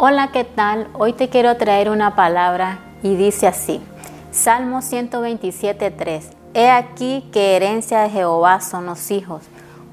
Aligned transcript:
Hola, 0.00 0.28
¿qué 0.30 0.44
tal? 0.44 0.86
Hoy 0.92 1.12
te 1.12 1.28
quiero 1.28 1.56
traer 1.56 1.90
una 1.90 2.14
palabra 2.14 2.78
y 3.02 3.16
dice 3.16 3.48
así. 3.48 3.82
Salmo 4.30 4.78
127.3. 4.78 6.22
He 6.54 6.70
aquí 6.70 7.28
que 7.32 7.56
herencia 7.56 8.02
de 8.02 8.10
Jehová 8.10 8.60
son 8.60 8.86
los 8.86 9.10
hijos, 9.10 9.42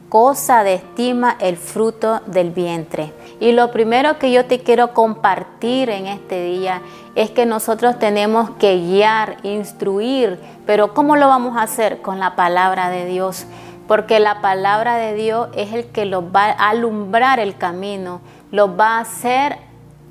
cosa 0.07 0.63
de 0.63 0.75
estima 0.75 1.35
el 1.39 1.57
fruto 1.57 2.21
del 2.27 2.51
vientre. 2.51 3.13
Y 3.39 3.53
lo 3.53 3.71
primero 3.71 4.19
que 4.19 4.31
yo 4.31 4.45
te 4.45 4.59
quiero 4.59 4.93
compartir 4.93 5.89
en 5.89 6.05
este 6.05 6.39
día 6.39 6.83
es 7.15 7.31
que 7.31 7.47
nosotros 7.47 7.97
tenemos 7.97 8.51
que 8.59 8.77
guiar, 8.77 9.37
instruir, 9.41 10.39
pero 10.67 10.93
¿cómo 10.93 11.15
lo 11.15 11.29
vamos 11.29 11.57
a 11.57 11.63
hacer? 11.63 12.03
Con 12.03 12.19
la 12.19 12.35
palabra 12.35 12.91
de 12.91 13.07
Dios, 13.07 13.47
porque 13.87 14.19
la 14.19 14.39
palabra 14.39 14.97
de 14.97 15.15
Dios 15.15 15.49
es 15.55 15.73
el 15.73 15.87
que 15.87 16.05
los 16.05 16.25
va 16.25 16.51
a 16.51 16.69
alumbrar 16.69 17.39
el 17.39 17.57
camino, 17.57 18.21
los 18.51 18.69
va 18.79 18.97
a 18.97 18.99
hacer 18.99 19.65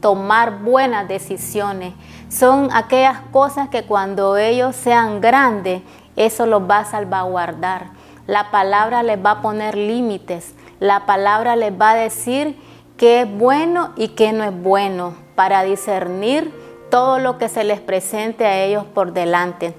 tomar 0.05 0.59
buenas 0.59 1.09
decisiones. 1.09 1.95
Son 2.29 2.69
aquellas 2.75 3.21
cosas 3.33 3.71
que 3.71 3.85
cuando 3.85 4.37
ellos 4.37 4.77
sean 4.77 5.23
grandes, 5.23 5.81
eso 6.15 6.45
los 6.45 6.69
va 6.69 6.81
a 6.81 6.85
salvaguardar. 6.85 7.87
La 8.27 8.51
palabra 8.51 9.03
les 9.03 9.17
va 9.25 9.31
a 9.31 9.41
poner 9.41 9.75
límites. 9.79 10.55
La 10.79 11.07
palabra 11.07 11.57
les 11.57 11.73
va 11.73 11.93
a 11.93 11.95
decir 11.95 12.61
qué 12.99 13.23
es 13.23 13.39
bueno 13.39 13.93
y 13.97 14.09
qué 14.09 14.35
no 14.35 14.45
es 14.45 14.55
bueno 14.55 15.15
para 15.37 15.63
discernir 15.63 16.53
todo 16.91 17.19
lo 17.19 17.39
que 17.39 17.49
se 17.49 17.65
les 17.65 17.81
presente 17.81 18.45
a 18.45 18.63
ellos 18.63 18.85
por 18.85 19.15
delante. 19.15 19.75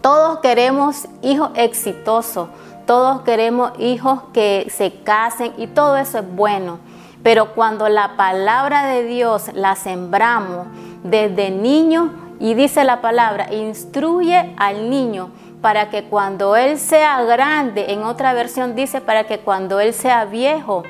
Todos 0.00 0.38
queremos 0.38 1.06
hijos 1.20 1.50
exitosos, 1.54 2.48
todos 2.86 3.20
queremos 3.20 3.72
hijos 3.78 4.22
que 4.32 4.68
se 4.70 5.02
casen 5.02 5.52
y 5.58 5.66
todo 5.66 5.98
eso 5.98 6.20
es 6.20 6.34
bueno. 6.34 6.78
Pero 7.22 7.54
cuando 7.54 7.88
la 7.88 8.16
palabra 8.16 8.86
de 8.86 9.04
Dios 9.04 9.50
la 9.54 9.76
sembramos 9.76 10.66
desde 11.02 11.50
niño, 11.50 12.12
y 12.40 12.54
dice 12.54 12.84
la 12.84 13.02
palabra, 13.02 13.52
instruye 13.52 14.54
al 14.56 14.88
niño 14.88 15.30
para 15.60 15.90
que 15.90 16.04
cuando 16.04 16.56
él 16.56 16.78
sea 16.78 17.22
grande, 17.24 17.92
en 17.92 18.02
otra 18.02 18.32
versión 18.32 18.74
dice, 18.74 19.02
para 19.02 19.24
que 19.24 19.40
cuando 19.40 19.78
él 19.78 19.92
sea 19.92 20.24
viejo, 20.24 20.82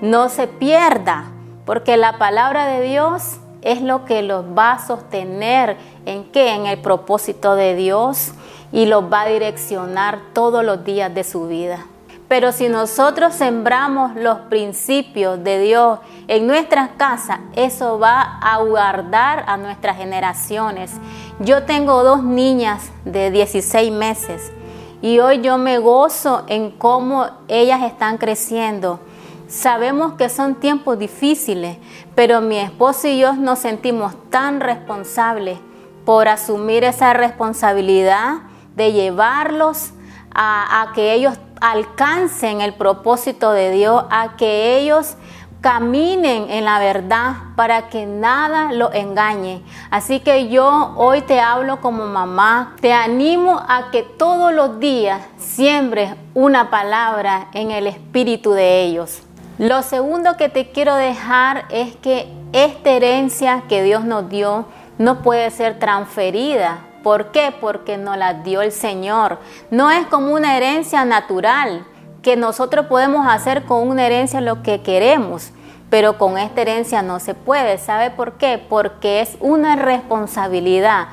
no 0.00 0.30
se 0.30 0.46
pierda, 0.46 1.26
porque 1.66 1.98
la 1.98 2.16
palabra 2.16 2.66
de 2.66 2.80
Dios 2.80 3.36
es 3.60 3.82
lo 3.82 4.06
que 4.06 4.22
los 4.22 4.44
va 4.56 4.72
a 4.72 4.86
sostener 4.86 5.76
en 6.06 6.24
qué, 6.24 6.54
en 6.54 6.66
el 6.66 6.80
propósito 6.80 7.54
de 7.54 7.74
Dios 7.74 8.32
y 8.72 8.86
los 8.86 9.04
va 9.12 9.22
a 9.22 9.28
direccionar 9.28 10.20
todos 10.32 10.64
los 10.64 10.84
días 10.84 11.14
de 11.14 11.22
su 11.22 11.46
vida. 11.46 11.86
Pero 12.28 12.52
si 12.52 12.68
nosotros 12.68 13.34
sembramos 13.34 14.14
los 14.16 14.38
principios 14.50 15.42
de 15.44 15.60
Dios 15.60 15.98
en 16.26 16.46
nuestras 16.46 16.90
casas, 16.96 17.40
eso 17.54 17.98
va 17.98 18.38
a 18.40 18.58
guardar 18.62 19.44
a 19.46 19.56
nuestras 19.56 19.96
generaciones. 19.96 20.92
Yo 21.40 21.64
tengo 21.64 22.02
dos 22.02 22.22
niñas 22.22 22.90
de 23.04 23.30
16 23.30 23.92
meses 23.92 24.52
y 25.02 25.18
hoy 25.18 25.42
yo 25.42 25.58
me 25.58 25.78
gozo 25.78 26.44
en 26.46 26.70
cómo 26.70 27.26
ellas 27.48 27.82
están 27.82 28.16
creciendo. 28.16 29.00
Sabemos 29.48 30.14
que 30.14 30.30
son 30.30 30.54
tiempos 30.54 30.98
difíciles, 30.98 31.76
pero 32.14 32.40
mi 32.40 32.56
esposo 32.56 33.08
y 33.08 33.18
yo 33.18 33.34
nos 33.34 33.58
sentimos 33.58 34.14
tan 34.30 34.60
responsables 34.60 35.58
por 36.06 36.28
asumir 36.28 36.84
esa 36.84 37.12
responsabilidad 37.12 38.38
de 38.76 38.92
llevarlos 38.92 39.92
a, 40.34 40.92
que 40.94 41.12
ellos 41.12 41.38
alcancen 41.60 42.60
el 42.60 42.74
propósito 42.74 43.52
de 43.52 43.70
Dios, 43.70 44.04
a 44.10 44.36
que 44.36 44.78
ellos 44.78 45.16
caminen 45.60 46.50
en 46.50 46.66
la 46.66 46.78
verdad 46.78 47.36
para 47.56 47.88
que 47.88 48.04
nada 48.04 48.72
lo 48.72 48.92
engañe. 48.92 49.62
Así 49.90 50.20
que 50.20 50.48
yo 50.48 50.92
hoy 50.96 51.22
te 51.22 51.40
hablo 51.40 51.80
como 51.80 52.04
mamá, 52.04 52.76
te 52.82 52.92
animo 52.92 53.62
a 53.66 53.90
que 53.90 54.02
todos 54.02 54.52
los 54.52 54.78
días 54.78 55.22
siembres 55.38 56.14
una 56.34 56.68
palabra 56.68 57.48
en 57.54 57.70
el 57.70 57.86
espíritu 57.86 58.52
de 58.52 58.82
ellos. 58.82 59.22
Lo 59.56 59.82
segundo 59.82 60.36
que 60.36 60.50
te 60.50 60.70
quiero 60.70 60.96
dejar 60.96 61.64
es 61.70 61.96
que 61.96 62.30
esta 62.52 62.90
herencia 62.90 63.62
que 63.68 63.82
Dios 63.82 64.04
nos 64.04 64.28
dio 64.28 64.66
no 64.98 65.22
puede 65.22 65.50
ser 65.50 65.78
transferida 65.78 66.80
¿Por 67.04 67.30
qué? 67.32 67.54
Porque 67.60 67.98
nos 67.98 68.16
la 68.16 68.32
dio 68.32 68.62
el 68.62 68.72
Señor. 68.72 69.38
No 69.70 69.90
es 69.90 70.06
como 70.06 70.32
una 70.32 70.56
herencia 70.56 71.04
natural, 71.04 71.84
que 72.22 72.34
nosotros 72.36 72.86
podemos 72.86 73.26
hacer 73.28 73.64
con 73.64 73.86
una 73.86 74.06
herencia 74.06 74.40
lo 74.40 74.62
que 74.62 74.80
queremos, 74.80 75.52
pero 75.90 76.16
con 76.16 76.38
esta 76.38 76.62
herencia 76.62 77.02
no 77.02 77.20
se 77.20 77.34
puede. 77.34 77.76
¿Sabe 77.76 78.10
por 78.10 78.38
qué? 78.38 78.58
Porque 78.68 79.20
es 79.20 79.36
una 79.40 79.76
responsabilidad 79.76 81.08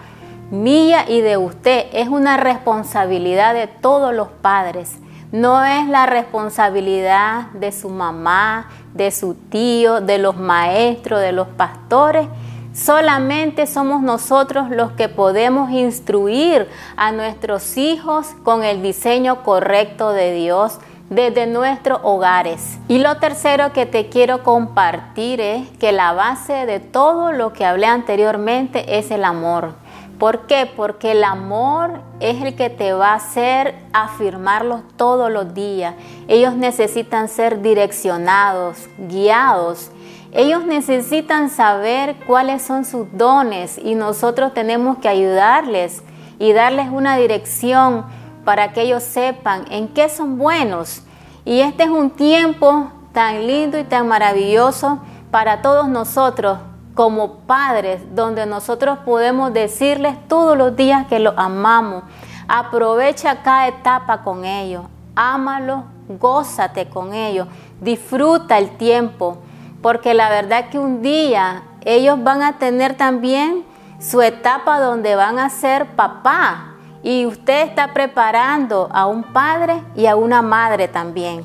mía 0.50 1.06
y 1.09 1.19
de 1.19 1.35
usted, 1.35 1.88
es 1.91 2.08
una 2.08 2.38
responsabilidad 2.38 3.53
de 3.53 3.68
todos 3.68 4.13
los 4.13 4.29
padres. 4.29 4.97
No 5.34 5.63
es 5.63 5.88
la 5.88 6.06
responsabilidad 6.06 7.47
de 7.52 7.73
su 7.73 7.90
mamá, 7.90 8.69
de 8.94 9.12
su 9.12 9.34
tío, 9.34 10.00
de 10.00 10.18
los 10.18 10.38
maestros, 10.38 11.19
de 11.19 11.34
los 11.34 11.47
pastores, 11.50 12.28
Solamente 12.73 13.67
somos 13.67 14.01
nosotros 14.01 14.69
los 14.69 14.93
que 14.93 15.09
podemos 15.09 15.71
instruir 15.71 16.69
a 16.95 17.11
nuestros 17.11 17.77
hijos 17.77 18.27
con 18.43 18.63
el 18.63 18.81
diseño 18.81 19.43
correcto 19.43 20.11
de 20.13 20.33
Dios 20.33 20.79
desde 21.09 21.47
nuestros 21.47 21.99
hogares. 22.03 22.79
Y 22.87 22.99
lo 22.99 23.17
tercero 23.17 23.73
que 23.73 23.85
te 23.85 24.07
quiero 24.07 24.43
compartir 24.43 25.41
es 25.41 25.67
que 25.79 25.91
la 25.91 26.13
base 26.13 26.65
de 26.65 26.79
todo 26.79 27.33
lo 27.33 27.51
que 27.51 27.65
hablé 27.65 27.87
anteriormente 27.87 28.97
es 28.97 29.11
el 29.11 29.25
amor. 29.25 29.73
¿Por 30.17 30.47
qué? 30.47 30.71
Porque 30.73 31.11
el 31.11 31.25
amor 31.25 31.99
es 32.21 32.41
el 32.41 32.55
que 32.55 32.69
te 32.69 32.93
va 32.93 33.09
a 33.09 33.15
hacer 33.15 33.75
afirmarlos 33.91 34.81
todos 34.95 35.29
los 35.29 35.53
días. 35.53 35.95
Ellos 36.29 36.55
necesitan 36.55 37.27
ser 37.27 37.61
direccionados, 37.61 38.87
guiados 38.97 39.91
ellos 40.33 40.65
necesitan 40.65 41.49
saber 41.49 42.15
cuáles 42.25 42.61
son 42.61 42.85
sus 42.85 43.05
dones 43.11 43.77
y 43.77 43.95
nosotros 43.95 44.53
tenemos 44.53 44.97
que 44.99 45.09
ayudarles 45.09 46.03
y 46.39 46.53
darles 46.53 46.89
una 46.89 47.17
dirección 47.17 48.05
para 48.45 48.71
que 48.71 48.83
ellos 48.83 49.03
sepan 49.03 49.65
en 49.69 49.89
qué 49.89 50.07
son 50.07 50.37
buenos. 50.37 51.03
Y 51.43 51.59
este 51.59 51.83
es 51.83 51.89
un 51.89 52.11
tiempo 52.11 52.89
tan 53.11 53.45
lindo 53.45 53.77
y 53.77 53.83
tan 53.83 54.07
maravilloso 54.07 54.99
para 55.31 55.61
todos 55.61 55.89
nosotros 55.89 56.59
como 56.95 57.39
padres, 57.39 58.01
donde 58.15 58.45
nosotros 58.45 58.99
podemos 58.99 59.51
decirles 59.51 60.15
todos 60.29 60.57
los 60.57 60.77
días 60.77 61.07
que 61.07 61.19
los 61.19 61.33
amamos. 61.35 62.03
Aprovecha 62.47 63.43
cada 63.43 63.67
etapa 63.67 64.23
con 64.23 64.45
ellos, 64.45 64.85
ámalo, 65.13 65.83
gózate 66.07 66.87
con 66.87 67.13
ellos, 67.13 67.47
disfruta 67.81 68.57
el 68.57 68.77
tiempo 68.77 69.37
porque 69.81 70.13
la 70.13 70.29
verdad 70.29 70.69
que 70.69 70.79
un 70.79 71.01
día 71.01 71.63
ellos 71.83 72.23
van 72.23 72.41
a 72.41 72.57
tener 72.59 72.95
también 72.95 73.63
su 73.99 74.21
etapa 74.21 74.79
donde 74.79 75.15
van 75.15 75.39
a 75.39 75.49
ser 75.49 75.87
papá 75.95 76.75
y 77.03 77.25
usted 77.25 77.67
está 77.67 77.93
preparando 77.93 78.89
a 78.91 79.07
un 79.07 79.23
padre 79.23 79.81
y 79.95 80.05
a 80.05 80.15
una 80.15 80.41
madre 80.41 80.87
también. 80.87 81.43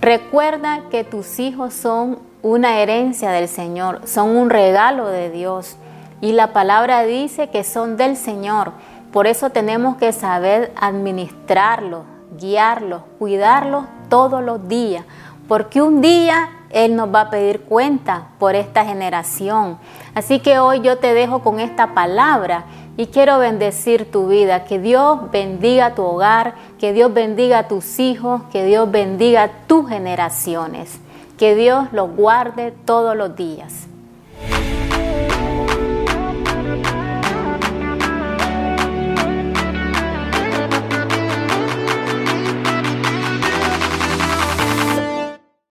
Recuerda 0.00 0.82
que 0.90 1.04
tus 1.04 1.38
hijos 1.38 1.74
son 1.74 2.18
una 2.42 2.78
herencia 2.78 3.30
del 3.30 3.48
Señor, 3.48 4.02
son 4.06 4.36
un 4.36 4.48
regalo 4.48 5.08
de 5.08 5.30
Dios 5.30 5.76
y 6.20 6.32
la 6.32 6.52
palabra 6.52 7.02
dice 7.02 7.50
que 7.50 7.64
son 7.64 7.96
del 7.96 8.16
Señor. 8.16 8.72
Por 9.12 9.26
eso 9.26 9.50
tenemos 9.50 9.96
que 9.96 10.12
saber 10.12 10.72
administrarlos, 10.80 12.02
guiarlos, 12.38 13.02
cuidarlos 13.18 13.86
todos 14.08 14.42
los 14.42 14.68
días, 14.68 15.04
porque 15.48 15.82
un 15.82 16.00
día 16.00 16.50
él 16.70 16.96
nos 16.96 17.12
va 17.12 17.22
a 17.22 17.30
pedir 17.30 17.62
cuenta 17.62 18.28
por 18.38 18.54
esta 18.54 18.84
generación. 18.84 19.78
Así 20.14 20.40
que 20.40 20.58
hoy 20.58 20.80
yo 20.80 20.98
te 20.98 21.14
dejo 21.14 21.40
con 21.40 21.60
esta 21.60 21.94
palabra 21.94 22.64
y 22.96 23.06
quiero 23.06 23.38
bendecir 23.38 24.10
tu 24.10 24.28
vida. 24.28 24.64
Que 24.64 24.78
Dios 24.78 25.30
bendiga 25.30 25.94
tu 25.94 26.02
hogar, 26.02 26.54
que 26.78 26.92
Dios 26.92 27.12
bendiga 27.12 27.60
a 27.60 27.68
tus 27.68 27.98
hijos, 27.98 28.42
que 28.52 28.64
Dios 28.64 28.90
bendiga 28.90 29.50
tus 29.66 29.88
generaciones. 29.88 31.00
Que 31.38 31.54
Dios 31.54 31.86
los 31.92 32.14
guarde 32.16 32.72
todos 32.84 33.16
los 33.16 33.36
días. 33.36 33.87